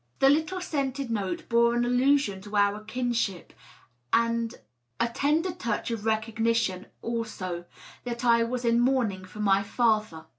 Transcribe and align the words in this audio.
The 0.17 0.31
little 0.31 0.59
scented 0.61 1.11
note 1.11 1.47
bore 1.47 1.75
an 1.75 1.85
allusion 1.85 2.41
to 2.41 2.55
our 2.55 2.83
kinship, 2.83 3.53
and 4.11 4.55
a 4.99 5.07
tender 5.07 5.51
touch 5.51 5.91
of 5.91 6.05
recognition, 6.05 6.87
also, 7.03 7.65
that 8.03 8.25
I 8.25 8.41
was 8.43 8.65
in 8.65 8.79
mourning 8.79 9.25
for 9.25 9.41
my 9.41 9.61
father. 9.61 10.25